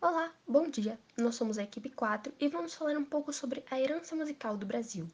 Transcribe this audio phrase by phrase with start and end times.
[0.00, 0.96] Olá, bom dia!
[1.16, 4.64] Nós somos a equipe 4 e vamos falar um pouco sobre a herança musical do
[4.64, 5.10] Brasil.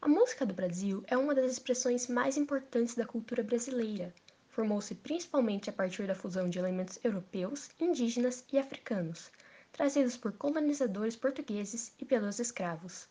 [0.00, 4.14] A música do Brasil é uma das expressões mais importantes da cultura brasileira.
[4.48, 9.30] Formou-se principalmente a partir da fusão de elementos europeus, indígenas e africanos,
[9.70, 13.06] trazidos por colonizadores portugueses e pelos escravos.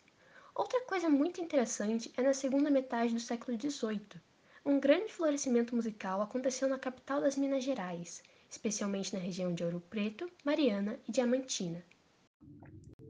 [0.57, 4.19] Outra coisa muito interessante é na segunda metade do século XVIII.
[4.65, 9.79] Um grande florescimento musical aconteceu na capital das Minas Gerais, especialmente na região de Ouro
[9.79, 11.83] Preto, Mariana e Diamantina.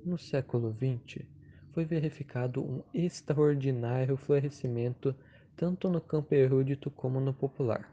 [0.03, 1.25] No século XX,
[1.71, 5.15] foi verificado um extraordinário florescimento
[5.55, 7.89] tanto no campo erudito como no popular,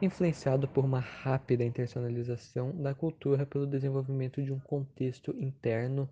[0.00, 6.08] influenciado por uma rápida internacionalização da cultura pelo desenvolvimento de um contexto interno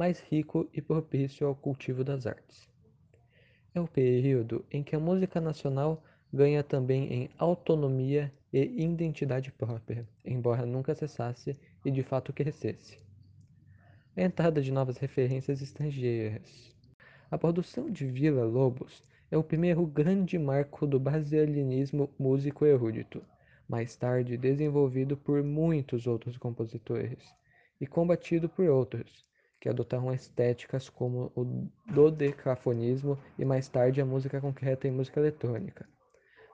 [0.00, 2.66] mais rico e propício ao cultivo das artes.
[3.74, 10.08] É o período em que a música nacional ganha também em autonomia e identidade própria,
[10.24, 12.98] embora nunca cessasse e de fato crescesse.
[14.16, 16.74] A entrada de novas referências estrangeiras.
[17.30, 23.22] A produção de Vila Lobos é o primeiro grande marco do brasilianismo músico erudito,
[23.68, 27.18] mais tarde desenvolvido por muitos outros compositores
[27.78, 29.28] e combatido por outros,
[29.60, 35.86] que adotaram estéticas como o dodecafonismo e mais tarde a música concreta e música eletrônica.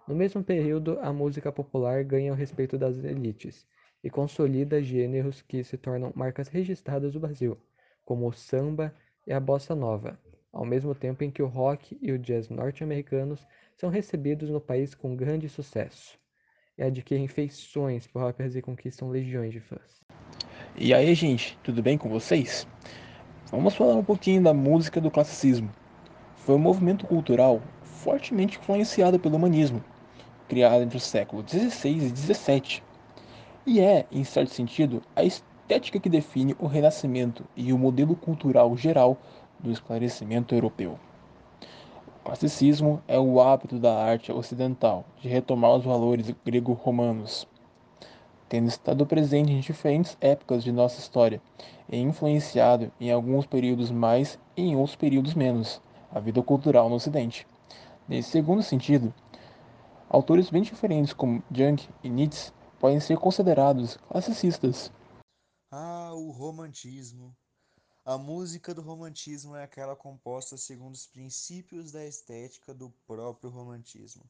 [0.08, 3.66] No mesmo período, a música popular ganha o respeito das elites
[4.02, 7.56] e consolida gêneros que se tornam marcas registradas do Brasil,
[8.04, 8.94] como o samba
[9.26, 10.18] e a bossa nova,
[10.52, 13.46] ao mesmo tempo em que o rock e o jazz norte-americanos
[13.76, 16.18] são recebidos no país com grande sucesso
[16.78, 20.04] e adquirem feições próprias e conquistam legiões de fãs.
[20.78, 22.68] E aí, gente, tudo bem com vocês?
[23.50, 25.70] Vamos falar um pouquinho da música do classicismo.
[26.36, 29.82] Foi um movimento cultural fortemente influenciado pelo humanismo,
[30.46, 32.82] criada entre os séculos XVI e XVII,
[33.64, 38.76] e é, em certo sentido, a estética que define o Renascimento e o modelo cultural
[38.76, 39.16] geral
[39.58, 40.98] do esclarecimento europeu.
[42.20, 47.48] O classicismo é o hábito da arte ocidental de retomar os valores grego-romanos,
[48.48, 51.40] tendo estado presente em diferentes épocas de nossa história
[51.88, 55.80] e influenciado em alguns períodos mais e em outros períodos menos
[56.10, 57.46] a vida cultural no Ocidente.
[58.08, 59.12] Nesse segundo sentido,
[60.08, 64.92] Autores bem diferentes como Jung e Nietzsche podem ser considerados classicistas.
[65.68, 67.36] Ah, o romantismo.
[68.04, 74.22] A música do romantismo é aquela composta segundo os princípios da estética do próprio romantismo.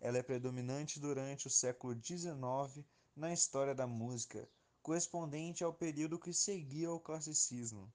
[0.00, 4.46] Ela é predominante durante o século XIX na história da música,
[4.82, 7.90] correspondente ao período que seguia ao classicismo.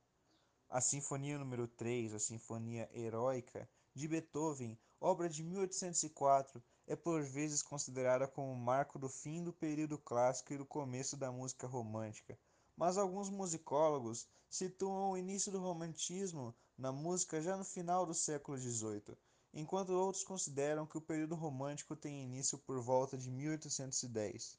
[0.68, 7.62] A Sinfonia número 3, a Sinfonia Heróica, de Beethoven, obra de 1804, é por vezes
[7.62, 12.36] considerada como marco do fim do período clássico e do começo da música romântica,
[12.76, 18.58] mas alguns musicólogos situam o início do romantismo na música já no final do século
[18.58, 19.16] XVIII,
[19.54, 24.58] enquanto outros consideram que o período romântico tem início por volta de 1810,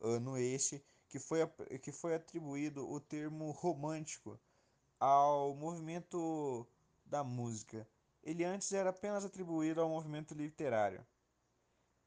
[0.00, 1.46] ano este que foi,
[1.82, 4.38] que foi atribuído o termo romântico
[4.98, 6.66] ao movimento
[7.04, 7.86] da música.
[8.22, 11.04] Ele antes era apenas atribuído ao movimento literário.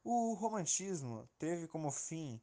[0.02, 2.40] O romantismo teve como fim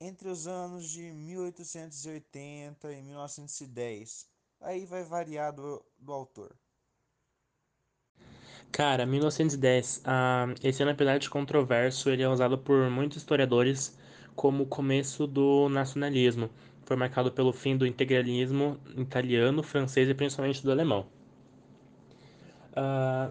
[0.00, 4.26] entre os anos de 1880 e 1910.
[4.60, 6.54] Aí vai variar do, do autor.
[8.72, 10.02] Cara, 1910.
[10.04, 13.96] Ah, esse ano, apesar de controverso, ele é usado por muitos historiadores
[14.34, 16.50] como o começo do nacionalismo.
[16.84, 21.06] Foi marcado pelo fim do integralismo italiano, francês e principalmente do alemão.
[22.74, 23.30] Ah,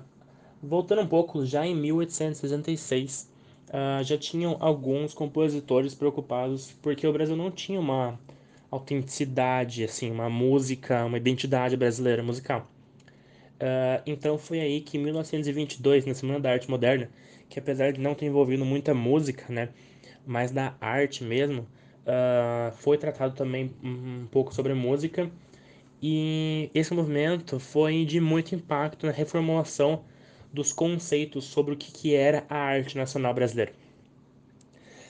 [0.61, 3.29] voltando um pouco, já em 1866,
[3.69, 8.19] uh, já tinham alguns compositores preocupados porque o Brasil não tinha uma
[8.69, 12.67] autenticidade, assim, uma música, uma identidade brasileira musical.
[13.61, 17.11] Uh, então foi aí que em 1922, na Semana da Arte Moderna,
[17.47, 19.69] que apesar de não ter envolvido muita música, né,
[20.25, 21.67] mas da arte mesmo,
[22.01, 25.29] uh, foi tratado também um pouco sobre música.
[26.01, 30.03] E esse movimento foi de muito impacto na reformulação
[30.51, 33.73] dos conceitos sobre o que, que era a arte nacional brasileira.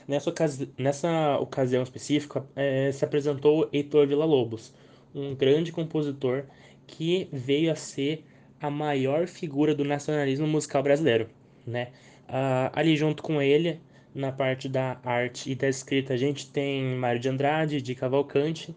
[0.06, 4.74] Nessa, ocasi nessa ocasião específica, é, se apresentou Heitor Villa-Lobos,
[5.14, 6.44] um grande compositor
[6.86, 8.24] que veio a ser
[8.62, 11.28] a maior figura do nacionalismo musical brasileiro.
[11.66, 11.88] Né?
[12.28, 13.80] Ah, ali junto com ele,
[14.14, 18.74] na parte da arte e da escrita, a gente tem Mário de Andrade, de Cavalcante,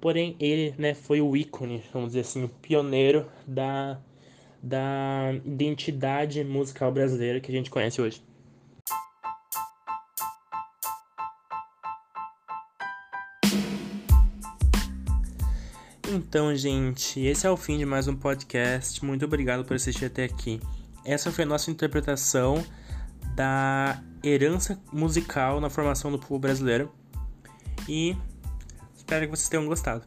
[0.00, 4.00] porém ele né, foi o ícone, vamos dizer assim, o pioneiro da
[4.62, 8.22] da identidade musical brasileira que a gente conhece hoje.
[16.14, 19.02] Então, gente, esse é o fim de mais um podcast.
[19.02, 20.60] Muito obrigado por assistir até aqui.
[21.06, 22.62] Essa foi a nossa interpretação
[23.34, 26.92] da herança musical na formação do povo brasileiro.
[27.88, 28.14] E
[28.94, 30.04] espero que vocês tenham gostado.